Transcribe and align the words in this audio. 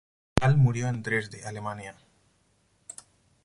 Dahl 0.39 0.57
murió 0.57 0.87
en 0.87 1.03
Dresde, 1.03 1.45
Alemania. 1.45 1.95